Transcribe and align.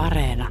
Areena. 0.00 0.48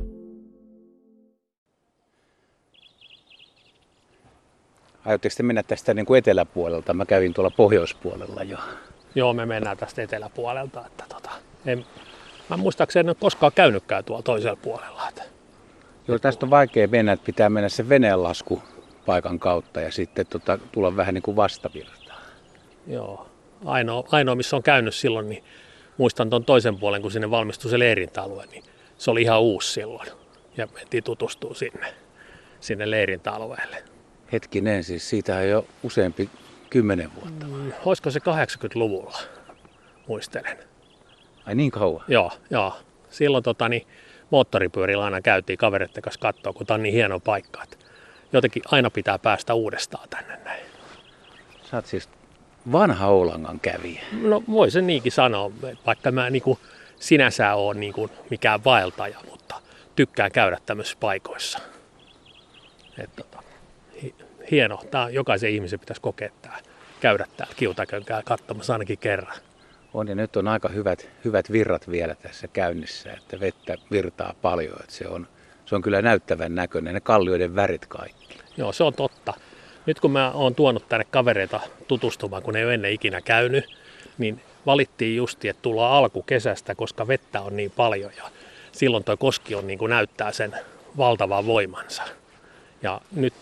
Aiotteko 5.05 5.35
te 5.37 5.43
mennä 5.43 5.63
tästä 5.63 5.93
niin 5.93 6.05
kuin 6.05 6.17
eteläpuolelta? 6.17 6.93
Mä 6.93 7.05
kävin 7.05 7.33
tuolla 7.33 7.51
pohjoispuolella 7.51 8.43
jo. 8.43 8.57
Joo, 9.15 9.33
me 9.33 9.45
mennään 9.45 9.77
tästä 9.77 10.01
eteläpuolelta. 10.01 10.85
Että 10.85 11.03
tota, 11.09 11.29
en, 11.65 11.85
mä 12.49 12.57
muistaakseni 12.57 12.99
en 13.05 13.09
ole 13.09 13.15
koskaan 13.19 13.51
käynytkään 13.55 14.03
tuolla 14.03 14.23
toisella 14.23 14.55
puolella. 14.55 15.09
Että, 15.09 15.23
Joo, 16.07 16.19
tästä 16.19 16.45
on 16.45 16.49
vaikea 16.49 16.87
mennä, 16.87 17.11
että 17.11 17.25
pitää 17.25 17.49
mennä 17.49 17.69
se 17.69 17.89
veneenlasku 17.89 18.61
paikan 19.05 19.39
kautta 19.39 19.81
ja 19.81 19.91
sitten 19.91 20.25
tota, 20.27 20.59
tulla 20.71 20.95
vähän 20.95 21.13
niin 21.13 21.21
kuin 21.21 21.35
vastavirtaan. 21.35 22.21
joo, 22.87 23.27
ainoa, 23.65 24.03
ainoa, 24.11 24.35
missä 24.35 24.55
on 24.55 24.63
käynyt 24.63 24.95
silloin, 24.95 25.29
niin 25.29 25.43
muistan 25.97 26.29
tuon 26.29 26.45
toisen 26.45 26.79
puolen, 26.79 27.01
kun 27.01 27.11
sinne 27.11 27.31
valmistui 27.31 27.71
se 27.71 27.79
leirintäalue, 27.79 28.45
niin 28.45 28.63
se 28.99 29.11
oli 29.11 29.21
ihan 29.21 29.41
uusi 29.41 29.73
silloin. 29.73 30.09
Ja 30.57 30.67
mentiin 30.73 31.03
tutustua 31.03 31.53
sinne, 31.53 31.93
sinne 32.59 32.91
leirintäalueelle. 32.91 33.83
Hetkinen, 34.31 34.83
siis 34.83 35.09
siitä 35.09 35.35
on 35.35 35.49
jo 35.49 35.65
useampi 35.83 36.29
kymmenen 36.69 37.15
vuotta. 37.15 37.45
Mm, 37.45 37.71
Olisiko 37.85 38.11
se 38.11 38.19
80-luvulla, 38.19 39.17
muistelen. 40.07 40.57
Ai 41.45 41.55
niin 41.55 41.71
kauan? 41.71 42.03
Joo, 42.07 42.31
joo. 42.49 42.73
Silloin 43.09 43.43
tota, 43.43 43.69
niin, 43.69 43.87
moottoripyörillä 44.29 45.03
aina 45.03 45.21
käytiin 45.21 45.57
kavereiden 45.57 46.01
kanssa 46.01 46.19
katsoa, 46.19 46.53
kun 46.53 46.65
tämä 46.65 46.75
on 46.75 46.83
niin 46.83 46.93
hieno 46.93 47.19
paikka. 47.19 47.63
Että 47.63 47.77
jotenkin 48.33 48.63
aina 48.71 48.89
pitää 48.89 49.19
päästä 49.19 49.53
uudestaan 49.53 50.09
tänne 50.09 50.39
näin. 50.45 50.65
Sä 51.63 51.77
oot 51.77 51.85
siis 51.85 52.09
vanha 52.71 53.07
Oulangan 53.07 53.59
kävijä. 53.59 54.01
No 54.21 54.43
voi 54.51 54.71
se 54.71 54.81
niinkin 54.81 55.11
sanoa, 55.11 55.51
vaikka 55.85 56.11
mä 56.11 56.29
niin 56.29 56.41
kuin, 56.41 56.59
sinänsä 56.99 57.53
ole 57.53 57.79
niin 57.79 57.93
kuin, 57.93 58.11
mikään 58.29 58.63
vaeltaja, 58.63 59.19
mutta 59.29 59.55
tykkään 59.95 60.31
käydä 60.31 60.57
tämmöisissä 60.65 60.97
paikoissa. 60.99 61.59
Et, 62.97 63.15
tota, 63.15 63.43
hi- 64.01 64.15
hieno. 64.51 64.81
Tää, 64.91 65.09
jokaisen 65.09 65.51
ihmisen 65.51 65.79
pitäisi 65.79 66.01
kokea 66.01 66.29
tää, 66.41 66.59
käydä 66.99 67.25
täällä 67.37 67.55
kiutakönkää 67.57 68.21
katsomassa 68.25 68.73
ainakin 68.73 68.97
kerran. 68.97 69.37
On 69.93 70.07
ja 70.07 70.15
nyt 70.15 70.35
on 70.35 70.47
aika 70.47 70.69
hyvät, 70.69 71.09
hyvät 71.25 71.51
virrat 71.51 71.89
vielä 71.89 72.15
tässä 72.15 72.47
käynnissä, 72.47 73.11
että 73.13 73.39
vettä 73.39 73.77
virtaa 73.91 74.33
paljon. 74.41 74.77
Että 74.79 74.93
se, 74.93 75.07
on, 75.07 75.27
se 75.65 75.75
on 75.75 75.81
kyllä 75.81 76.01
näyttävän 76.01 76.55
näköinen, 76.55 76.93
ne 76.93 76.99
kallioiden 76.99 77.55
värit 77.55 77.85
kaikki. 77.85 78.39
Joo, 78.57 78.71
se 78.71 78.83
on 78.83 78.93
totta. 78.93 79.33
Nyt 79.85 79.99
kun 79.99 80.11
mä 80.11 80.31
oon 80.31 80.55
tuonut 80.55 80.89
tänne 80.89 81.05
kavereita 81.11 81.59
tutustumaan, 81.87 82.43
kun 82.43 82.53
ne 82.53 82.59
ei 82.59 82.65
ole 82.65 82.73
ennen 82.73 82.91
ikinä 82.91 83.21
käynyt, 83.21 83.65
niin 84.17 84.41
valittiin 84.69 85.15
justi, 85.15 85.47
että 85.47 85.61
tullaan 85.61 85.93
alkukesästä, 85.93 86.75
koska 86.75 87.07
vettä 87.07 87.41
on 87.41 87.55
niin 87.57 87.71
paljon 87.71 88.11
ja 88.17 88.23
silloin 88.71 89.03
tuo 89.03 89.17
koski 89.17 89.55
on 89.55 89.67
niin 89.67 89.79
kuin 89.79 89.89
näyttää 89.89 90.31
sen 90.31 90.55
valtavan 90.97 91.45
voimansa. 91.45 92.03
Ja 92.83 93.01
nyt 93.15 93.33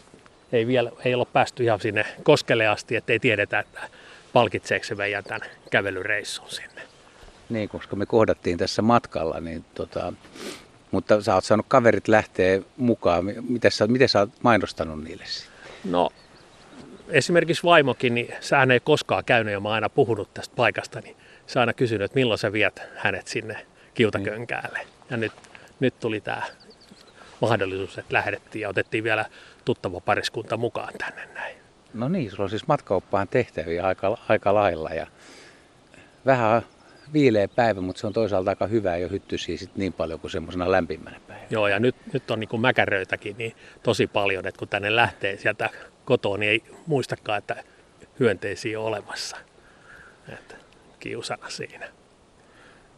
ei 0.52 0.68
vielä 0.68 0.92
ei 1.06 1.14
olla 1.14 1.26
päästy 1.26 1.64
ihan 1.64 1.80
sinne 1.80 2.06
koskelle 2.24 2.68
asti, 2.68 2.96
ettei 2.96 3.20
tiedetä, 3.20 3.60
että 3.60 3.82
palkitseeko 4.34 4.86
se 4.86 4.96
meidän 4.96 5.24
tämän 5.24 5.50
kävelyreissun 5.72 6.50
sinne. 6.50 6.82
Niin, 7.50 7.70
koska 7.70 7.96
me 7.96 8.06
kohdattiin 8.06 8.58
tässä 8.58 8.82
matkalla, 8.82 9.40
niin 9.40 9.66
tota, 9.76 10.14
mutta 10.92 11.22
sä 11.22 11.36
oot 11.36 11.44
saanut 11.44 11.66
kaverit 11.70 12.08
lähteä 12.08 12.62
mukaan. 12.78 13.26
Miten 13.50 13.72
sä, 13.72 13.88
miten 13.88 14.10
sä 14.10 14.20
oot 14.20 14.30
mainostanut 14.44 15.04
niille 15.04 15.26
sitten? 15.26 15.54
No 15.84 16.10
esimerkiksi 17.10 17.64
vaimokin, 17.64 18.16
niin 18.16 18.34
sehän 18.40 18.72
ei 18.72 18.80
koskaan 18.80 19.26
käynyt 19.26 19.54
ja 19.54 19.60
mä 19.60 19.68
oon 19.68 19.76
aina 19.76 19.90
puhunut 19.90 20.34
tästä 20.34 20.56
paikasta, 20.56 21.02
niin 21.02 21.16
on 21.56 21.60
aina 21.60 21.74
kysynyt, 21.74 22.06
että 22.06 22.16
milloin 22.16 22.38
sä 22.38 22.54
viet 22.54 22.82
hänet 22.96 23.28
sinne 23.28 23.66
kiutakönkäälle. 23.94 24.80
Ja 25.10 25.18
nyt, 25.18 25.32
nyt 25.80 26.00
tuli 26.00 26.22
tämä 26.22 26.42
mahdollisuus, 27.42 27.98
että 27.98 28.14
lähdettiin 28.14 28.62
ja 28.62 28.70
otettiin 28.70 29.04
vielä 29.04 29.26
tuttava 29.66 30.00
pariskunta 30.00 30.58
mukaan 30.58 30.94
tänne 30.98 31.28
näin. 31.34 31.58
No 31.94 32.10
niin, 32.10 32.32
sulla 32.32 32.44
on 32.44 32.50
siis 32.50 32.68
matkaoppaan 32.68 33.28
tehtäviä 33.28 33.84
aika, 33.84 34.18
aika 34.30 34.54
lailla 34.54 34.90
ja 34.90 35.08
vähän 36.26 36.62
viileä 37.14 37.48
päivä, 37.48 37.82
mutta 37.82 38.00
se 38.00 38.08
on 38.08 38.14
toisaalta 38.14 38.52
aika 38.52 38.68
hyvä, 38.68 38.94
ole 38.94 39.12
hyttysiä 39.12 39.58
sit 39.58 39.76
niin 39.76 39.94
paljon 39.94 40.20
kuin 40.20 40.32
semmoisena 40.32 40.72
lämpimänä 40.72 41.20
päivänä. 41.28 41.48
Joo, 41.50 41.68
ja 41.68 41.80
nyt, 41.80 41.96
nyt 42.14 42.32
on 42.32 42.40
niin 42.40 42.48
kuin 42.48 42.62
mäkäröitäkin 42.62 43.36
niin 43.38 43.56
tosi 43.84 44.08
paljon, 44.08 44.48
että 44.48 44.60
kun 44.60 44.68
tänne 44.68 44.96
lähtee 44.96 45.38
sieltä 45.38 45.70
kotoa, 46.08 46.38
niin 46.38 46.52
ei 46.52 46.64
muistakaan, 46.86 47.38
että 47.38 47.64
hyönteisiä 48.20 48.80
on 48.80 48.86
olemassa. 48.86 49.38
Että 50.34 50.56
kiusana 51.00 51.50
siinä. 51.50 51.88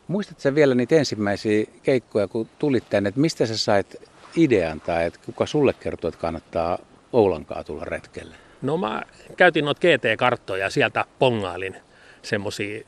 Muistatko 0.08 0.42
sä 0.42 0.56
vielä 0.56 0.76
niitä 0.76 0.96
ensimmäisiä 0.96 1.66
keikkoja, 1.84 2.28
kun 2.28 2.50
tulit 2.60 2.90
tänne, 2.90 3.08
että 3.08 3.22
mistä 3.22 3.46
sä 3.46 3.58
sait 3.58 3.96
idean 4.36 4.82
tai 4.82 5.06
että 5.06 5.20
kuka 5.26 5.46
sulle 5.46 5.74
kertoi, 5.74 6.10
että 6.10 6.22
kannattaa 6.22 6.80
Oulankaa 7.14 7.64
tulla 7.64 7.86
retkelle? 7.86 8.36
No 8.62 8.78
mä 8.78 9.04
käytin 9.38 9.66
noita 9.66 9.82
GT-karttoja 9.82 10.64
ja 10.64 10.70
sieltä 10.70 11.06
pongailin 11.20 11.76
semmoisia 12.22 12.86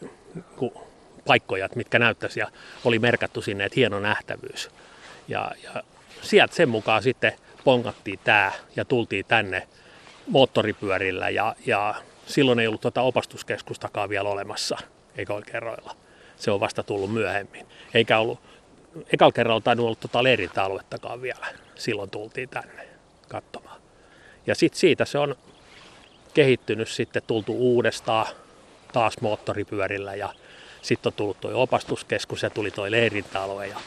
paikkoja, 1.27 1.69
mitkä 1.75 1.99
näyttäisi 1.99 2.39
ja 2.39 2.47
oli 2.85 2.99
merkattu 2.99 3.41
sinne, 3.41 3.65
että 3.65 3.75
hieno 3.75 3.99
nähtävyys. 3.99 4.69
Ja, 5.27 5.51
ja 5.63 5.83
sieltä 6.21 6.55
sen 6.55 6.69
mukaan 6.69 7.03
sitten 7.03 7.33
pongattiin 7.63 8.19
tämä 8.23 8.51
ja 8.75 8.85
tultiin 8.85 9.25
tänne 9.25 9.67
moottoripyörillä 10.31 11.29
ja, 11.29 11.55
ja 11.65 11.95
silloin 12.25 12.59
ei 12.59 12.67
ollut 12.67 12.81
tuota 12.81 13.01
opastuskeskustakaan 13.01 14.09
vielä 14.09 14.29
olemassa, 14.29 14.77
eikä 15.17 15.33
kerroilla. 15.51 15.95
Se 16.35 16.51
on 16.51 16.59
vasta 16.59 16.83
tullut 16.83 17.13
myöhemmin. 17.13 17.65
Eikä 17.93 18.19
ollut, 18.19 18.39
ekalla 19.13 19.31
kerralla 19.31 19.61
tainnut 19.61 19.85
ollut 19.85 19.99
tuota 19.99 20.23
leirintäaluettakaan 20.23 21.21
vielä. 21.21 21.47
Silloin 21.75 22.09
tultiin 22.09 22.49
tänne 22.49 22.87
katsomaan. 23.27 23.81
Ja 24.47 24.55
sitten 24.55 24.79
siitä 24.79 25.05
se 25.05 25.17
on 25.17 25.35
kehittynyt 26.33 26.87
sitten, 26.87 27.21
tultu 27.27 27.55
uudestaan 27.57 28.25
taas 28.93 29.21
moottoripyörillä 29.21 30.15
ja 30.15 30.33
sitten 30.81 31.09
on 31.09 31.13
tullut 31.13 31.41
tuo 31.41 31.51
opastuskeskus 31.53 32.43
ja 32.43 32.49
tuli 32.49 32.71
tuo 32.71 32.91
leirintäalue. 32.91 33.67
Ja 33.67 33.77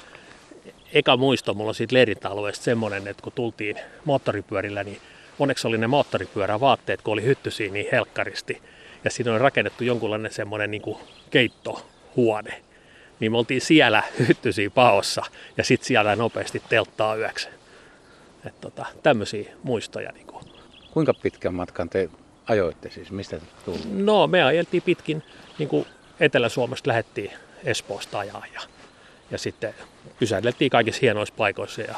eka 0.93 1.17
muisto 1.17 1.55
mulla 1.55 1.69
on 1.69 1.75
siitä 1.75 1.95
leirintäalueesta 1.95 2.65
semmoinen, 2.65 3.09
että 3.09 3.23
kun 3.23 3.33
tultiin 3.33 3.77
moottoripyörillä, 4.05 4.85
niin 4.85 5.01
onneksi 5.39 5.67
oli 5.69 5.79
ne 5.79 5.87
moottoripyörävaatteet, 5.87 7.03
kun 7.03 7.13
oli 7.13 7.23
hyttysiä 7.23 7.73
niin 7.73 7.87
helkkaristi. 7.93 8.63
Ja 9.05 9.11
siinä 9.11 9.33
oli 9.33 9.39
rakennettu 9.39 9.85
jonkunlainen 9.85 10.33
semmoinen 10.33 10.71
niin 10.71 10.83
kuin 10.83 10.99
keittohuone. 11.31 12.63
Niin 13.21 13.33
me 13.33 13.39
oltiin 13.39 13.61
siellä 13.61 14.03
hyttysiä 14.29 14.71
paossa 14.71 15.23
ja 15.57 15.65
sitten 15.65 15.87
siellä 15.87 16.17
nopeasti 16.17 16.63
telttaa 16.69 17.17
yöksi. 17.17 17.49
Että 18.47 18.61
tota, 18.61 18.87
tämmöisiä 19.03 19.53
muistoja. 19.63 20.13
Niin 20.13 20.27
kuin. 20.27 20.45
Kuinka 20.91 21.15
pitkän 21.15 21.55
matkan 21.55 21.89
te 21.89 22.11
ajoitte 22.47 22.91
siis? 22.91 23.11
Mistä 23.11 23.39
te 23.39 23.47
tulitte? 23.65 23.89
No 23.91 24.27
me 24.27 24.43
ajeltiin 24.43 24.83
pitkin, 24.83 25.23
niin 25.59 25.69
kuin 25.69 25.87
Etelä-Suomesta 26.21 26.89
lähettiin 26.89 27.31
Espoosta 27.65 28.19
ajaa 28.19 28.45
ja, 28.55 28.61
ja 29.31 29.39
sitten 29.39 29.75
pysähdeltiin 30.19 30.71
kaikissa 30.71 31.01
hienoissa 31.03 31.35
paikoissa 31.37 31.81
ja 31.81 31.95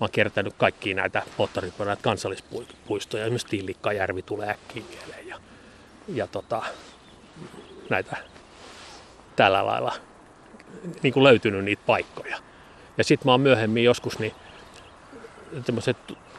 mä 0.00 0.04
oon 0.04 0.10
kiertänyt 0.12 0.54
kaikkia 0.58 0.94
näitä 0.94 1.22
moottoripyörät 1.38 2.02
kansallispuistoja, 2.02 3.24
esimerkiksi 3.24 3.46
Tillikkajärvi 3.46 4.22
tulee 4.22 4.48
äkkiä 4.48 4.82
mieleen 4.88 5.28
ja, 5.28 5.40
ja 6.08 6.26
tota, 6.26 6.62
näitä 7.90 8.16
tällä 9.36 9.66
lailla 9.66 9.94
niin 11.02 11.12
kuin 11.12 11.24
löytynyt 11.24 11.64
niitä 11.64 11.82
paikkoja. 11.86 12.38
Ja 12.98 13.04
sitten 13.04 13.26
mä 13.26 13.32
oon 13.32 13.40
myöhemmin 13.40 13.84
joskus 13.84 14.18
niin 14.18 14.34
tämmöiset 15.66 15.96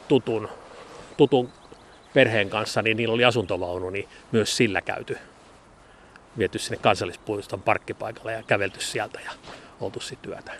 tutun, 0.08 0.48
tutun 1.16 1.50
perheen 2.14 2.50
kanssa, 2.50 2.82
niin 2.82 2.96
niillä 2.96 3.14
oli 3.14 3.24
asuntovaunu, 3.24 3.90
niin 3.90 4.08
myös 4.32 4.56
sillä 4.56 4.80
käyty 4.80 5.18
viety 6.38 6.58
sinne 6.58 6.76
kansallispuiston 6.76 7.62
parkkipaikalle 7.62 8.32
ja 8.32 8.42
kävelty 8.42 8.80
sieltä 8.80 9.20
ja 9.20 9.30
oltu 9.80 10.00
sitten 10.00 10.30
työtä. 10.30 10.52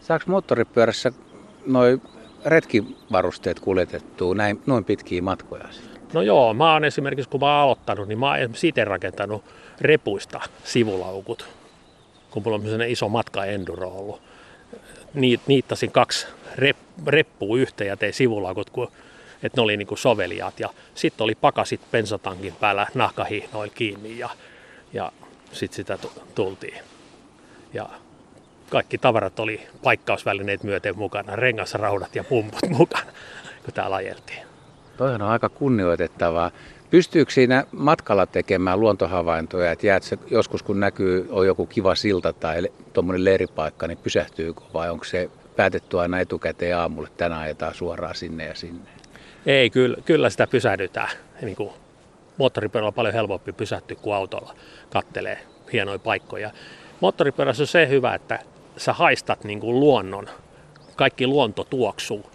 Saako 0.00 0.24
moottoripyörässä 0.26 1.12
noin 1.66 2.02
retkivarusteet 2.44 3.60
kuljetettua 3.60 4.34
näin, 4.34 4.62
noin 4.66 4.84
pitkiä 4.84 5.22
matkoja? 5.22 5.68
No 6.12 6.22
joo, 6.22 6.54
mä 6.54 6.72
oon 6.72 6.84
esimerkiksi, 6.84 7.30
kun 7.30 7.40
mä 7.40 7.46
oon 7.46 7.64
aloittanut, 7.64 8.08
niin 8.08 8.18
mä 8.18 8.28
oon 8.28 8.38
itse 8.62 8.84
rakentanut 8.84 9.44
repuista 9.80 10.40
sivulaukut, 10.64 11.48
kun 12.30 12.42
mulla 12.42 12.56
on 12.56 12.82
iso 12.82 13.08
matka 13.08 13.44
enduro 13.44 13.88
ollut. 13.88 14.22
Niit, 15.14 15.40
niittasin 15.46 15.90
kaksi 15.90 16.26
rep, 16.54 16.76
reppua 17.06 17.56
yhteen 17.56 17.88
ja 17.88 17.96
tein 17.96 18.14
sivulaukut, 18.14 18.70
kun, 18.70 18.88
että 19.42 19.60
ne 19.60 19.62
oli 19.62 19.76
niin 19.76 19.86
kuin 19.86 19.98
soveliaat. 19.98 20.60
Ja 20.60 20.68
sitten 20.94 21.24
oli 21.24 21.34
pakasit 21.34 21.80
bensatankin 21.90 22.54
päällä 22.60 22.86
nahkahihnoilla 22.94 23.74
kiinni 23.74 24.18
ja, 24.18 24.30
ja 24.92 25.12
sitten 25.52 25.76
sitä 25.76 25.98
tultiin. 26.34 26.78
Ja 27.74 27.88
kaikki 28.70 28.98
tavarat 28.98 29.40
oli 29.40 29.66
paikkausvälineet 29.82 30.62
myöten 30.62 30.98
mukana, 30.98 31.36
rengasraudat 31.36 32.16
ja 32.16 32.24
pumput 32.24 32.70
mukana, 32.78 33.12
kun 33.64 33.74
täällä 33.74 33.96
ajeltiin. 33.96 34.46
Toihan 34.96 35.22
on 35.22 35.28
aika 35.28 35.48
kunnioitettavaa. 35.48 36.50
Pystyykö 36.90 37.32
siinä 37.32 37.64
matkalla 37.72 38.26
tekemään 38.26 38.80
luontohavaintoja, 38.80 39.72
että 39.72 39.86
jäät 39.86 40.02
se, 40.02 40.18
joskus 40.30 40.62
kun 40.62 40.80
näkyy, 40.80 41.26
on 41.30 41.46
joku 41.46 41.66
kiva 41.66 41.94
silta 41.94 42.32
tai 42.32 42.62
tuommoinen 42.92 43.24
leiripaikka, 43.24 43.86
niin 43.86 43.98
pysähtyykö 43.98 44.60
vai 44.74 44.90
onko 44.90 45.04
se 45.04 45.30
päätetty 45.56 46.00
aina 46.00 46.20
etukäteen 46.20 46.76
aamulle, 46.76 47.08
tänään 47.16 47.42
ajetaan 47.42 47.74
suoraan 47.74 48.14
sinne 48.14 48.44
ja 48.44 48.54
sinne? 48.54 48.90
Ei, 49.46 49.70
kyllä, 49.70 49.96
kyllä 50.04 50.30
sitä 50.30 50.46
pysähdytään. 50.46 51.10
Niin 51.42 51.56
kuin 51.56 51.70
moottoripyörällä 52.36 52.88
on 52.88 52.94
paljon 52.94 53.14
helpompi 53.14 53.52
pysähtyä 53.52 53.96
kuin 54.02 54.14
autolla 54.14 54.54
kattelee 54.92 55.38
hienoja 55.72 55.98
paikkoja. 55.98 56.50
Moottoripyörässä 57.00 57.62
on 57.62 57.66
se 57.66 57.88
hyvä, 57.88 58.14
että 58.14 58.38
sä 58.76 58.92
haistat 58.92 59.44
niin 59.44 59.60
kuin 59.60 59.80
luonnon, 59.80 60.28
kaikki 60.96 61.26
luonto 61.26 61.64
tuoksuu, 61.64 62.30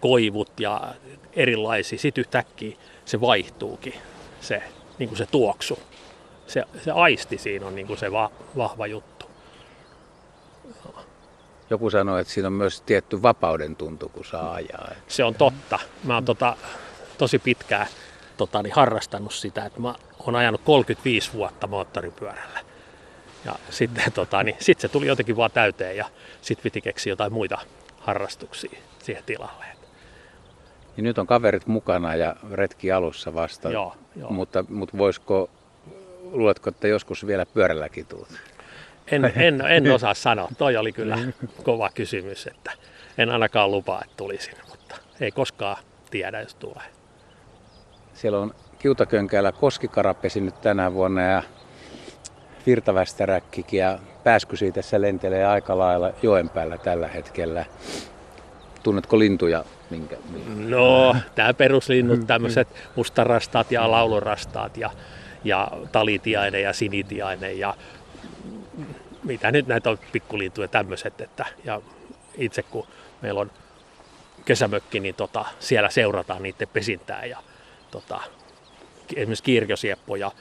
koivut 0.00 0.60
ja 0.60 0.94
erilaisia. 1.32 1.98
Sitten 1.98 2.22
yhtäkkiä 2.22 2.76
se 3.04 3.20
vaihtuukin, 3.20 3.94
se, 4.40 4.62
niin 4.98 5.08
kuin 5.08 5.18
se 5.18 5.26
tuoksu. 5.26 5.78
Se, 6.46 6.64
se 6.84 6.90
aisti 6.90 7.38
siinä 7.38 7.66
on 7.66 7.74
niin 7.74 7.86
kuin 7.86 7.98
se 7.98 8.12
va, 8.12 8.30
vahva 8.56 8.86
juttu. 8.86 9.26
Joku 11.70 11.90
sanoi, 11.90 12.20
että 12.20 12.32
siinä 12.32 12.46
on 12.46 12.52
myös 12.52 12.80
tietty 12.80 13.22
vapauden 13.22 13.76
tuntu, 13.76 14.08
kun 14.08 14.24
saa 14.24 14.54
ajaa. 14.54 14.88
Se 15.08 15.24
on 15.24 15.34
totta. 15.34 15.78
Mä 16.04 16.14
oon 16.14 16.24
tota, 16.24 16.56
tosi 17.18 17.38
pitkään 17.38 17.86
tota, 18.36 18.62
niin 18.62 18.74
harrastanut 18.74 19.34
sitä, 19.34 19.64
että 19.64 19.80
mä 19.80 19.94
oon 20.18 20.36
ajanut 20.36 20.60
35 20.64 21.32
vuotta 21.32 21.66
moottoripyörällä. 21.66 22.60
Ja 23.46 23.54
sitten 23.70 24.12
tota, 24.12 24.42
niin, 24.42 24.56
sit 24.60 24.80
se 24.80 24.88
tuli 24.88 25.06
jotenkin 25.06 25.36
vaan 25.36 25.50
täyteen 25.50 25.96
ja 25.96 26.06
sitten 26.42 26.62
piti 26.62 26.80
keksiä 26.80 27.10
jotain 27.10 27.32
muita 27.32 27.58
harrastuksia 28.00 28.78
siihen 28.98 29.24
tilalle. 29.26 29.64
Niin 30.96 31.04
nyt 31.04 31.18
on 31.18 31.26
kaverit 31.26 31.66
mukana 31.66 32.14
ja 32.14 32.36
retki 32.52 32.92
alussa 32.92 33.34
vasta. 33.34 33.70
Joo, 33.70 33.96
joo. 34.16 34.30
Mutta, 34.30 34.64
mutta 34.68 34.98
voisiko, 34.98 35.50
luuletko, 36.22 36.70
että 36.70 36.88
joskus 36.88 37.26
vielä 37.26 37.46
pyörälläkin 37.46 38.06
tulet? 38.06 38.28
En, 39.06 39.32
en, 39.36 39.60
en 39.60 39.92
osaa 39.92 40.14
sanoa. 40.14 40.48
Toi 40.58 40.76
oli 40.76 40.92
kyllä 40.92 41.18
kova 41.62 41.90
kysymys, 41.94 42.46
että 42.46 42.72
en 43.18 43.30
ainakaan 43.30 43.70
lupaa, 43.70 44.00
että 44.04 44.16
tulisin, 44.16 44.54
mutta 44.70 44.96
ei 45.20 45.30
koskaan 45.30 45.76
tiedä, 46.10 46.40
jos 46.40 46.54
tulee. 46.54 46.84
Siellä 48.14 48.38
on 48.38 48.54
Kiutakönkäillä 48.78 49.52
koskikarapesi 49.52 50.40
nyt 50.40 50.60
tänä 50.60 50.92
vuonna 50.92 51.22
ja 51.22 51.42
virtavästäräkkikin 52.66 53.80
ja 53.80 53.98
pääskysi 54.24 54.72
tässä 54.72 55.00
lentelee 55.00 55.46
aika 55.46 55.78
lailla 55.78 56.10
joen 56.22 56.48
päällä 56.48 56.78
tällä 56.78 57.08
hetkellä. 57.08 57.64
Tunnetko 58.82 59.18
lintuja? 59.18 59.64
Minkä, 59.90 60.16
minkä? 60.30 60.76
No, 60.76 61.16
tämä 61.34 61.54
peruslinnut, 61.54 62.26
tämmöiset 62.26 62.68
mustarastaat 62.96 63.72
ja 63.72 63.90
laulurastaat 63.90 64.76
ja, 64.76 64.90
ja 65.44 65.70
talitiainen 65.92 66.62
ja 66.62 66.72
sinitiainen 66.72 67.58
ja 67.58 67.74
mitä 69.24 69.52
nyt 69.52 69.66
näitä 69.66 69.90
on 69.90 69.98
pikkulintuja 70.12 70.68
tämmöiset. 70.68 71.20
Että, 71.20 71.46
ja 71.64 71.80
itse 72.34 72.62
kun 72.62 72.86
meillä 73.22 73.40
on 73.40 73.50
kesämökki, 74.44 75.00
niin 75.00 75.14
tota, 75.14 75.44
siellä 75.58 75.90
seurataan 75.90 76.42
niiden 76.42 76.68
pesintää 76.72 77.24
ja 77.24 77.38
tota, 77.90 78.20
esimerkiksi 79.16 79.44
kirjosieppo 79.44 80.16
ja 80.16 80.32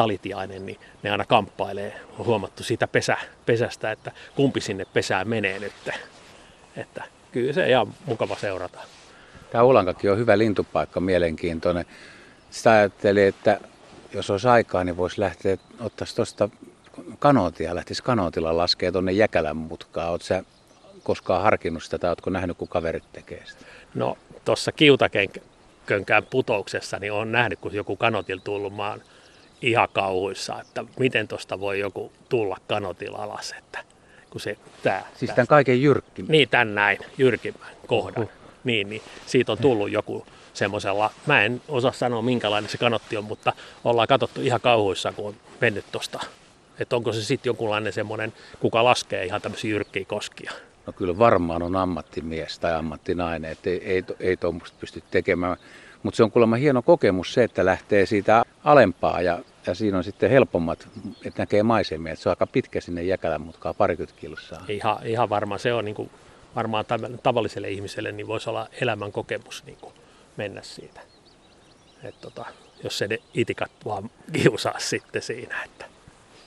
talitiainen, 0.00 0.66
niin 0.66 0.78
ne 1.02 1.10
aina 1.10 1.24
kamppailee. 1.24 2.00
On 2.18 2.26
huomattu 2.26 2.62
siitä 2.62 2.88
pesä, 2.88 3.16
pesästä, 3.46 3.92
että 3.92 4.12
kumpi 4.36 4.60
sinne 4.60 4.84
pesään 4.84 5.28
menee 5.28 5.58
nyt. 5.58 5.72
Että 6.76 7.04
kyllä 7.32 7.52
se 7.52 7.68
ihan 7.68 7.94
mukava 8.06 8.36
seurata. 8.36 8.80
Tämä 9.50 9.64
Ulankakin 9.64 10.12
on 10.12 10.18
hyvä 10.18 10.38
lintupaikka, 10.38 11.00
mielenkiintoinen. 11.00 11.84
Sitä 12.50 12.70
ajattelin, 12.70 13.28
että 13.28 13.60
jos 14.12 14.30
olisi 14.30 14.48
aikaa, 14.48 14.84
niin 14.84 14.96
voisi 14.96 15.20
lähteä, 15.20 15.56
ottaisi 15.80 16.16
tuosta 16.16 16.48
kanootia, 17.18 17.74
lähtisi 17.74 18.02
kanootilla 18.02 18.56
laskea 18.56 18.92
tuonne 18.92 19.12
Jäkälän 19.12 19.56
mutkaa. 19.56 20.10
Oletko 20.10 20.26
sä 20.26 20.42
koskaan 21.02 21.42
harkinnut 21.42 21.82
sitä 21.82 21.98
tai 21.98 22.10
oletko 22.10 22.30
nähnyt, 22.30 22.56
kun 22.56 22.68
kaverit 22.68 23.04
tekee 23.12 23.42
sitä? 23.46 23.64
No 23.94 24.18
tuossa 24.44 24.72
kiutakenkään 24.72 26.26
putouksessa 26.30 26.98
niin 26.98 27.12
on 27.12 27.32
nähnyt, 27.32 27.58
kun 27.58 27.74
joku 27.74 27.96
kanotilla 27.96 28.42
tullut 28.44 28.74
maan 28.74 29.02
ihan 29.62 29.88
kauhuissa, 29.92 30.60
että 30.60 30.84
miten 30.98 31.28
tuosta 31.28 31.60
voi 31.60 31.78
joku 31.78 32.12
tulla 32.28 32.56
kanotilla 32.68 33.18
alas, 33.18 33.54
että 33.58 33.84
kun 34.30 34.40
se 34.40 34.56
tää, 34.82 35.06
Siis 35.16 35.30
tämän 35.30 35.46
kaiken 35.46 35.82
jyrkki. 35.82 36.24
Niin, 36.28 36.48
tän 36.48 36.74
näin, 36.74 36.98
jyrkimmän 37.18 37.70
kohdan. 37.86 38.22
Uh. 38.22 38.30
Niin, 38.64 38.90
niin 38.90 39.02
siitä 39.26 39.52
on 39.52 39.58
tullut 39.58 39.90
joku 39.90 40.26
semmoisella, 40.52 41.10
mä 41.26 41.42
en 41.42 41.62
osaa 41.68 41.92
sanoa 41.92 42.22
minkälainen 42.22 42.70
se 42.70 42.78
kanotti 42.78 43.16
on, 43.16 43.24
mutta 43.24 43.52
ollaan 43.84 44.08
katsottu 44.08 44.40
ihan 44.40 44.60
kauhuissa, 44.60 45.12
kun 45.12 45.26
on 45.26 45.34
mennyt 45.60 45.84
tuosta. 45.92 46.20
Että 46.78 46.96
onko 46.96 47.12
se 47.12 47.22
sitten 47.22 47.50
jonkunlainen 47.50 47.92
semmoinen, 47.92 48.32
kuka 48.60 48.84
laskee 48.84 49.24
ihan 49.24 49.42
tämmöisiä 49.42 49.70
jyrkkiä 49.70 50.04
koskia. 50.04 50.52
No 50.86 50.92
kyllä 50.92 51.18
varmaan 51.18 51.62
on 51.62 51.76
ammattimies 51.76 52.58
tai 52.58 52.74
ammattinainen, 52.74 53.50
että 53.52 53.70
ei, 53.70 53.84
ei, 53.84 54.04
ei 54.20 54.36
tuommoista 54.36 54.76
pysty 54.80 55.02
tekemään. 55.10 55.56
Mutta 56.02 56.16
se 56.16 56.22
on 56.22 56.30
kuulemma 56.30 56.56
hieno 56.56 56.82
kokemus 56.82 57.34
se, 57.34 57.44
että 57.44 57.64
lähtee 57.64 58.06
siitä 58.06 58.44
alempaa 58.64 59.22
ja, 59.22 59.38
ja 59.66 59.74
siinä 59.74 59.98
on 59.98 60.04
sitten 60.04 60.30
helpommat, 60.30 60.88
että 61.24 61.42
näkee 61.42 61.62
maisemia. 61.62 62.12
Että 62.12 62.22
se 62.22 62.28
on 62.28 62.32
aika 62.32 62.46
pitkä 62.46 62.80
sinne 62.80 63.02
Jäkälän 63.02 63.40
mutkaa 63.40 63.74
parikymmentä 63.74 64.20
kilsaa. 64.20 64.64
Ihan, 64.68 65.06
ihan 65.06 65.28
varmaan 65.28 65.60
se 65.60 65.72
on 65.72 65.84
niin 65.84 65.94
kuin, 65.94 66.10
varmaan 66.56 66.84
tavalliselle 67.22 67.70
ihmiselle 67.70 68.12
niin 68.12 68.26
voisi 68.26 68.50
olla 68.50 68.68
elämän 68.80 69.12
kokemus 69.12 69.62
niin 69.66 69.78
kuin 69.80 69.94
mennä 70.36 70.62
siitä. 70.62 71.00
Et 72.02 72.20
tota, 72.20 72.44
jos 72.84 72.98
se 72.98 73.08
itikat 73.34 73.70
vaan 73.84 74.10
kiusaa 74.32 74.78
sitten 74.78 75.22
siinä. 75.22 75.62
Että. 75.64 75.84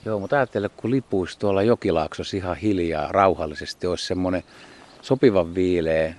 Joo, 0.06 0.20
mutta 0.20 0.36
ajattele, 0.36 0.70
kun 0.70 0.92
lipuisi 0.92 1.40
tuolla 1.40 1.64
jokilaaksossa 1.64 2.38
ihan 2.38 2.58
hiljaa, 2.58 3.12
rauhallisesti, 3.12 3.88
olisi 3.88 4.06
semmoinen 4.06 4.44
sopivan 5.02 5.56
viileä, 5.56 6.14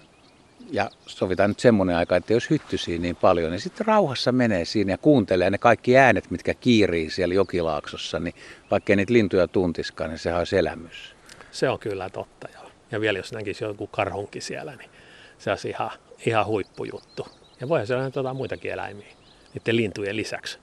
ja 0.75 0.91
sovitaan 1.07 1.51
nyt 1.51 1.61
semmoinen 1.61 1.97
aika, 1.97 2.17
että 2.17 2.33
jos 2.33 2.51
hyttysii 2.51 2.99
niin 2.99 3.17
paljon, 3.17 3.51
niin 3.51 3.61
sitten 3.61 3.87
rauhassa 3.87 4.33
menee 4.33 4.65
siinä 4.65 4.93
ja 4.93 4.99
kuuntelee 4.99 5.51
ne 5.51 5.59
kaikki 5.59 5.99
äänet, 5.99 6.31
mitkä 6.31 6.55
kiirii 6.55 7.11
siellä 7.11 7.35
jokilaaksossa, 7.35 8.21
niin 8.21 8.35
vaikka 8.71 8.97
niitä 8.97 9.13
lintuja 9.13 9.49
tuntiskaan, 9.49 10.11
niin 10.11 10.19
sehän 10.19 10.39
olisi 10.39 10.59
elämys. 10.59 11.17
Se 11.51 11.69
on 11.69 11.79
kyllä 11.79 12.11
totta, 12.11 12.49
joo. 12.55 12.71
Ja 12.93 13.01
vielä 13.01 13.19
jos 13.19 13.33
näkisi 13.33 13.65
joku 13.65 13.87
karhunkin 13.87 14.43
siellä, 14.43 14.77
niin 14.77 14.91
se 15.39 15.51
olisi 15.51 15.69
ihan, 15.69 15.91
ihan 16.27 16.47
huippujuttu. 16.47 17.27
Ja 17.61 17.69
voihan 17.69 17.87
siellä 17.87 18.11
jotain 18.17 18.37
muitakin 18.37 18.73
eläimiä, 18.73 19.07
niiden 19.55 19.77
lintujen 19.77 20.17
lisäksi. 20.17 20.59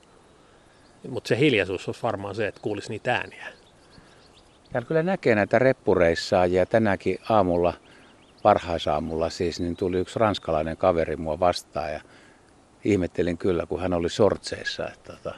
Mutta 1.10 1.28
se 1.28 1.40
hiljaisuus 1.40 1.88
olisi 1.88 2.04
varmaan 2.04 2.36
se, 2.36 2.48
että 2.48 2.62
kuulisi 2.62 2.90
niitä 2.90 3.16
ääniä. 3.16 3.48
Täällä 4.72 4.88
kyllä 4.88 5.04
näkee 5.04 5.36
näitä 5.36 5.60
reppureissaajia 5.60 6.66
tänäkin 6.66 7.18
aamulla– 7.30 7.74
varhaisaamulla 8.44 9.30
siis, 9.30 9.60
niin 9.60 9.76
tuli 9.76 10.00
yksi 10.00 10.20
ranskalainen 10.20 10.78
kaveri 10.78 11.16
mua 11.16 11.40
vastaan 11.40 11.94
ja 11.94 12.02
ihmettelin 12.84 13.38
kyllä, 13.38 13.66
kun 13.66 13.82
hän 13.82 13.94
oli 13.94 14.10
sortseissa. 14.10 14.88
Että, 14.88 15.14
tota, 15.14 15.36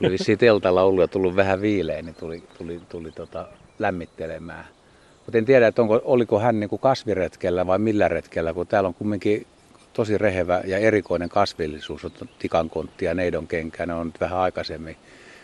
oli 0.00 0.10
vissiin 0.10 0.38
teltalla 0.38 0.82
ollut 0.82 1.02
ja 1.02 1.08
tullut 1.08 1.36
vähän 1.36 1.60
viileä, 1.60 2.02
niin 2.02 2.14
tuli, 2.14 2.42
tuli, 2.58 2.80
tuli 2.88 3.12
tota, 3.12 3.48
lämmittelemään. 3.78 4.64
Mutta 5.26 5.38
en 5.38 5.44
tiedä, 5.44 5.66
että 5.66 5.82
onko, 5.82 6.00
oliko 6.04 6.40
hän 6.40 6.60
niin 6.60 6.70
kuin 6.70 6.80
kasviretkellä 6.80 7.66
vai 7.66 7.78
millä 7.78 8.08
retkellä, 8.08 8.54
kun 8.54 8.66
täällä 8.66 8.88
on 8.88 8.94
kumminkin 8.94 9.46
tosi 9.92 10.18
rehevä 10.18 10.60
ja 10.64 10.78
erikoinen 10.78 11.28
kasvillisuus, 11.28 12.04
on 12.04 12.10
tikankontti 12.38 13.04
ja 13.04 13.14
neidon 13.14 13.46
kenkä, 13.46 13.86
ne 13.86 13.94
on 13.94 14.06
nyt 14.06 14.20
vähän 14.20 14.38
aikaisemmin 14.38 14.96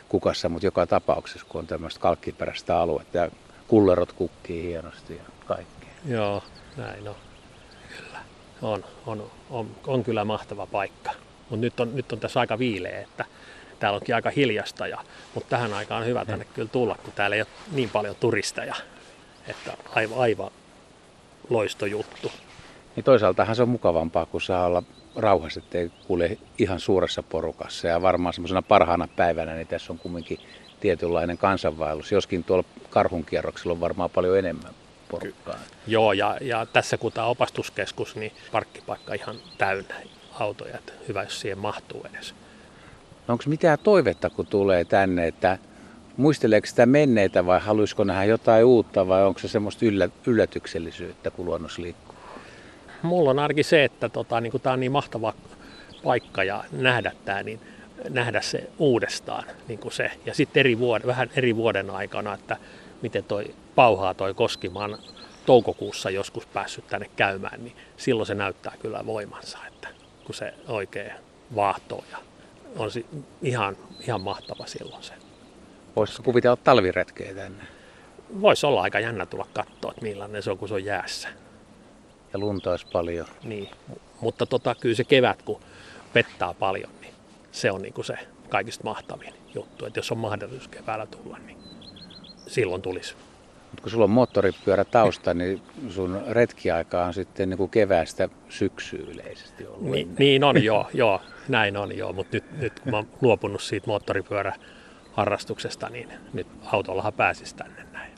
kukassa, 0.09 0.49
mutta 0.49 0.67
joka 0.67 0.87
tapauksessa, 0.87 1.47
kun 1.49 1.59
on 1.59 1.67
tämmöistä 1.67 2.01
kalkkiperäistä 2.01 2.79
aluetta 2.79 3.19
ja 3.19 3.31
kullerot 3.69 4.13
kukkii 4.13 4.63
hienosti 4.63 5.17
ja 5.17 5.23
kaikki. 5.47 5.87
Joo, 6.09 6.43
näin 6.77 7.09
on. 7.09 7.15
Kyllä. 7.97 8.19
On, 8.63 8.85
on, 9.07 9.31
on, 9.51 9.71
on 9.87 10.05
kyllä 10.05 10.25
mahtava 10.25 10.67
paikka. 10.67 11.11
Mutta 11.51 11.61
nyt 11.61 11.81
on, 11.81 11.97
nyt 11.97 12.13
on 12.13 12.21
tässä 12.21 12.41
aika 12.41 12.59
viileä, 12.59 13.01
että 13.01 13.25
täällä 13.79 13.97
onkin 13.97 14.15
aika 14.15 14.31
hiljasta. 14.31 14.87
Ja, 14.87 14.99
mutta 15.35 15.51
tähän 15.51 15.75
aikaan 15.75 16.03
on 16.03 16.09
hyvä 16.09 16.25
tänne 16.25 16.45
kyllä 16.45 16.69
tulla, 16.69 16.97
kun 17.03 17.13
täällä 17.13 17.37
ei 17.37 17.43
ole 17.43 17.49
niin 17.73 17.91
paljon 17.91 18.17
turisteja. 18.21 18.75
Että 19.49 19.77
aivan, 19.95 20.19
aivan 20.19 20.51
loistojuttu. 21.51 22.33
Niin 22.97 23.05
toisaaltahan 23.05 23.57
se 23.57 23.63
on 23.63 23.69
mukavampaa, 23.69 24.27
kun 24.27 24.41
saa 24.41 24.67
olla 24.67 24.83
rauhassa, 25.17 25.61
ettei 25.61 25.91
kuule 26.07 26.39
ihan 26.59 26.81
suuressa 26.81 27.23
porukassa. 27.23 27.89
Ja 27.89 28.03
varmaan 28.03 28.33
semmoisena 28.33 28.63
parhaana 28.63 29.09
päivänä, 29.17 29.55
niin 29.55 29.67
tässä 29.67 29.93
on 29.93 29.99
kumminkin 29.99 30.39
tietynlainen 30.81 31.39
kansanvaellus. 31.39 32.13
Joskin 32.13 32.45
tuolla 32.45 32.65
karhunkierroksella 32.91 33.73
on 33.73 33.81
varmaan 33.81 34.11
paljon 34.11 34.39
enemmän 34.39 34.75
porukkaa. 35.13 35.55
Ky- 35.55 35.91
joo, 35.91 36.13
ja, 36.13 36.39
ja 36.41 36.67
tässä 36.67 36.97
kun 36.97 37.13
tämä 37.13 37.27
opastuskeskus, 37.27 38.17
niin 38.17 38.33
parkkipaikka 38.53 39.15
ihan 39.15 39.37
täynnä 39.59 39.95
autoja, 40.41 40.75
että 40.75 40.93
hyvä 41.09 41.23
jos 41.23 41.41
siihen 41.41 41.59
mahtuu 41.59 42.07
edes. 42.11 42.35
No 43.29 43.33
onko 43.33 43.45
mitään 43.47 43.79
toivetta, 43.83 44.31
kun 44.31 44.47
tulee 44.47 44.85
tänne, 44.85 45.27
että 45.27 45.59
muisteleeko 46.17 46.67
sitä 46.67 46.87
menneitä 46.87 47.47
vai 47.47 47.61
haluaisiko 47.61 48.05
nähdä 48.05 48.25
jotain 48.25 48.65
uutta 48.65 49.09
vai 49.09 49.25
onko 49.25 49.41
se 49.41 49.49
semmoista 49.49 49.85
yllä, 49.85 50.09
yllätyksellisyyttä, 50.27 51.31
kun 51.31 51.47
luonnossa 51.47 51.83
liikkuu? 51.83 52.15
Mulla 53.03 53.31
on 53.31 53.39
ainakin 53.39 53.65
se, 53.65 53.85
että 53.85 54.09
tota, 54.09 54.41
niin 54.41 54.53
tämä 54.63 54.73
on 54.73 54.81
niin 54.81 54.93
mahtava 54.93 55.35
paikka 56.05 56.45
ja 56.45 56.65
nähdä 56.73 57.13
tämä, 57.25 57.43
niin 57.43 57.61
nähdä 58.09 58.41
se 58.41 58.71
uudestaan, 58.79 59.45
niin 59.69 59.79
kuin 59.79 59.93
se. 59.93 60.11
Ja 60.27 60.35
sitten 60.35 60.61
eri 60.61 60.79
vuoden, 60.79 61.07
vähän 61.07 61.31
eri 61.37 61.57
vuoden 61.57 61.91
aikana, 61.91 62.35
että 62.35 62.57
miten 63.03 63.25
toi 63.25 63.55
pauhaa 63.75 64.15
toi 64.15 64.35
Koskimaan 64.35 64.99
toukokuussa 65.47 66.11
joskus 66.11 66.47
päässyt 66.47 66.87
tänne 66.87 67.11
käymään, 67.17 67.65
niin 67.65 67.77
silloin 67.97 68.27
se 68.27 68.35
näyttää 68.35 68.77
kyllä 68.81 69.07
voimansa, 69.07 69.59
että 69.67 69.89
kun 70.25 70.35
se 70.35 70.55
oikein 70.69 71.13
vaahtoo 71.55 72.05
ja 72.11 72.19
on 72.77 72.91
ihan, 73.43 73.77
ihan 74.01 74.21
mahtava 74.21 74.67
silloin 74.67 75.03
se. 75.03 75.15
Voisiko 75.97 76.23
kuvitella 76.23 76.57
talviretkeä 76.57 77.35
tänne? 77.35 77.65
Voisi 78.41 78.67
olla 78.67 78.83
aika 78.83 79.01
jännä 79.01 79.27
tulla 79.27 79.47
katsoa, 79.55 79.91
että 79.91 80.03
millainen 80.03 80.43
se 80.43 80.51
on, 80.51 80.59
kun 80.59 80.69
se 80.69 80.75
on 80.75 80.85
jäässä. 80.85 81.29
Ja 82.33 82.39
lunta 82.39 82.71
olisi 82.71 82.87
paljon. 82.93 83.27
Niin, 83.43 83.71
mutta 84.21 84.47
tota, 84.47 84.75
kyllä 84.75 84.95
se 84.95 85.05
kevät, 85.05 85.43
kun 85.43 85.61
pettää 86.13 86.55
paljon, 86.55 86.91
niin 87.01 87.15
se 87.53 87.71
on 87.71 87.83
niin 87.83 87.95
kuin 87.95 88.05
se 88.05 88.15
kaikista 88.49 88.85
mahtavin 88.85 89.35
juttu. 89.55 89.87
Että 89.87 89.99
jos 89.99 90.13
on 90.13 90.19
mahdollisuus 90.19 90.69
keväällä 90.69 91.07
tulla, 91.07 91.39
niin 91.39 91.59
silloin 92.47 92.83
tulisi. 92.83 93.15
Mutta 93.73 93.83
kun 93.83 93.91
sulla 93.91 94.05
on 94.05 94.11
moottoripyörä 94.11 94.85
tausta, 94.85 95.35
niin 95.35 95.63
sun 95.89 96.23
retkiaika 96.29 97.05
on 97.05 97.15
sitten 97.15 97.51
niin 97.51 97.59
kuin 97.59 97.71
keväästä 97.71 98.29
syksyyn 98.49 99.09
yleisesti 99.09 99.67
ollut. 99.67 99.91
Niin, 99.91 100.15
niin 100.19 100.45
on 100.45 100.65
joo, 100.65 100.89
joo, 100.95 101.21
näin 101.49 101.77
on 101.77 101.99
joo, 101.99 102.13
mutta 102.13 102.37
nyt, 102.37 102.59
nyt 102.59 102.81
kun 102.81 102.91
mä 102.91 102.97
oon 102.97 103.09
luopunut 103.21 103.63
siitä 103.63 103.87
moottoripyöräharrastuksesta, 103.87 105.89
niin 105.89 106.09
nyt 106.33 106.47
autollahan 106.65 107.13
pääsisi 107.13 107.57
tänne 107.57 107.87
näin. 107.93 108.13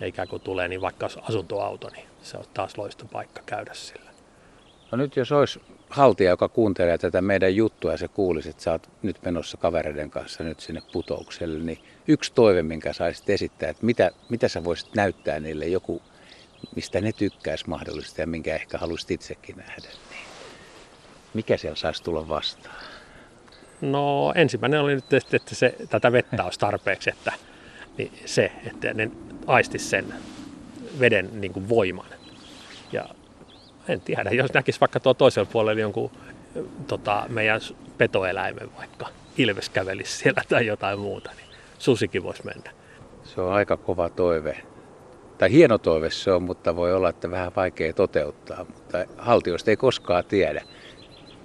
Eikä 0.00 0.26
kun 0.26 0.40
tulee 0.40 0.68
niin 0.68 0.80
vaikka 0.80 1.08
asuntoauto, 1.22 1.88
niin 1.88 2.06
se 2.22 2.36
on 2.36 2.44
taas 2.54 2.78
loistopaikka 2.78 3.42
käydä 3.46 3.74
sillä. 3.74 4.10
No 4.92 4.98
nyt 4.98 5.16
jos 5.16 5.32
olisi 5.32 5.60
haltija, 5.90 6.30
joka 6.30 6.48
kuuntelee 6.48 6.98
tätä 6.98 7.22
meidän 7.22 7.56
juttua 7.56 7.90
ja 7.92 7.96
se 7.96 8.08
kuulisi, 8.08 8.48
että 8.48 8.62
sä 8.62 8.72
oot 8.72 8.90
nyt 9.02 9.22
menossa 9.22 9.56
kavereiden 9.56 10.10
kanssa 10.10 10.44
nyt 10.44 10.60
sinne 10.60 10.82
putoukselle, 10.92 11.58
niin 11.58 11.78
yksi 12.08 12.32
toive, 12.34 12.62
minkä 12.62 12.92
saisit 12.92 13.30
esittää, 13.30 13.68
että 13.68 13.86
mitä, 13.86 14.10
mitä 14.28 14.48
sä 14.48 14.64
voisit 14.64 14.94
näyttää 14.94 15.40
niille 15.40 15.66
joku, 15.66 16.02
mistä 16.76 17.00
ne 17.00 17.12
tykkäisi 17.12 17.68
mahdollisesti 17.68 18.20
ja 18.20 18.26
minkä 18.26 18.54
ehkä 18.54 18.78
haluaisit 18.78 19.10
itsekin 19.10 19.56
nähdä, 19.56 19.88
niin 20.10 20.24
mikä 21.34 21.56
siellä 21.56 21.76
saisi 21.76 22.02
tulla 22.02 22.28
vastaan? 22.28 22.76
No 23.80 24.32
ensimmäinen 24.34 24.80
oli 24.80 24.94
nyt, 24.94 25.12
että 25.12 25.54
se, 25.54 25.74
tätä 25.90 26.12
vettä 26.12 26.44
olisi 26.44 26.58
tarpeeksi, 26.58 27.10
että 27.10 27.32
niin 27.98 28.12
se, 28.26 28.52
että 28.66 28.94
ne 28.94 29.10
aistis 29.46 29.90
sen 29.90 30.14
veden 31.00 31.40
niin 31.40 31.52
kuin 31.52 31.68
voiman. 31.68 32.06
Ja 32.92 33.08
en 33.92 34.00
tiedä, 34.00 34.30
jos 34.30 34.52
näkisi 34.52 34.80
vaikka 34.80 35.00
tuo 35.00 35.14
toisella 35.14 35.48
puolella 35.52 35.80
jonkun 35.80 36.10
tota, 36.86 37.26
meidän 37.28 37.60
petoeläimen 37.98 38.76
vaikka, 38.76 39.06
ilves 39.38 39.68
kävelisi 39.68 40.18
siellä 40.18 40.42
tai 40.48 40.66
jotain 40.66 40.98
muuta, 40.98 41.30
niin 41.36 41.46
susikin 41.78 42.22
voisi 42.22 42.44
mennä. 42.44 42.70
Se 43.24 43.40
on 43.40 43.52
aika 43.52 43.76
kova 43.76 44.08
toive. 44.08 44.56
Tai 45.38 45.52
hieno 45.52 45.78
toive 45.78 46.10
se 46.10 46.32
on, 46.32 46.42
mutta 46.42 46.76
voi 46.76 46.94
olla, 46.94 47.08
että 47.08 47.30
vähän 47.30 47.52
vaikea 47.56 47.92
toteuttaa. 47.92 48.64
Mutta 48.64 49.04
haltioista 49.18 49.70
ei 49.70 49.76
koskaan 49.76 50.24
tiedä, 50.24 50.62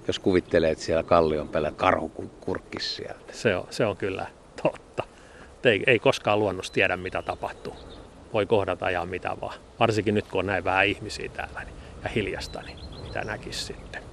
jos 0.06 0.18
kuvittelee, 0.18 0.70
että 0.70 0.84
siellä 0.84 1.02
kallion 1.02 1.48
päällä 1.48 1.72
karhu 1.72 2.08
kurkkisi 2.40 2.94
sieltä. 2.94 3.32
Se 3.32 3.56
on, 3.56 3.66
se 3.70 3.86
on 3.86 3.96
kyllä 3.96 4.26
totta. 4.62 5.02
Ei, 5.64 5.82
ei 5.86 5.98
koskaan 5.98 6.38
luonnossa 6.38 6.72
tiedä, 6.72 6.96
mitä 6.96 7.22
tapahtuu. 7.22 7.76
Voi 8.32 8.46
kohdata 8.46 8.90
ja 8.90 9.06
mitä 9.06 9.36
vaan. 9.40 9.58
Varsinkin 9.80 10.14
nyt, 10.14 10.28
kun 10.28 10.38
on 10.38 10.46
näin 10.46 10.64
vähän 10.64 10.86
ihmisiä 10.86 11.28
täällä 11.28 11.64
niin, 11.64 11.74
ja 12.06 12.10
hiljasta, 12.14 12.62
niin 12.62 12.78
mitä 13.02 13.24
näkisi 13.24 13.64
sitten. 13.64 14.05